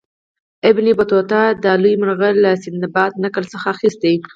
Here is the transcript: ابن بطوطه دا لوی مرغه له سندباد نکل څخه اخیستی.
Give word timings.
ابن 0.69 0.85
بطوطه 0.97 1.41
دا 1.63 1.73
لوی 1.81 1.93
مرغه 2.01 2.29
له 2.43 2.51
سندباد 2.63 3.11
نکل 3.23 3.43
څخه 3.53 3.65
اخیستی. 3.75 4.15